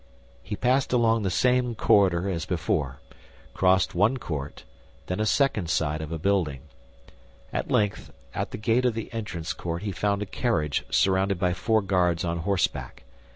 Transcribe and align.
He 0.41 0.55
passed 0.55 0.93
along 0.93 1.21
the 1.21 1.29
same 1.29 1.75
corridor 1.75 2.27
as 2.27 2.47
before, 2.47 2.99
crossed 3.53 3.93
one 3.93 4.17
court, 4.17 4.63
then 5.05 5.19
a 5.19 5.27
second 5.27 5.69
side 5.69 6.01
of 6.01 6.11
a 6.11 6.17
building; 6.17 6.61
at 7.53 7.69
length, 7.69 8.11
at 8.33 8.49
the 8.49 8.57
gate 8.57 8.85
of 8.85 8.95
the 8.95 9.13
entrance 9.13 9.53
court 9.53 9.83
he 9.83 9.91
found 9.91 10.23
a 10.23 10.25
carriage 10.25 10.85
surrounded 10.89 11.37
by 11.37 11.53
four 11.53 11.83
guards 11.83 12.25
on 12.25 12.39
horseback. 12.39 13.03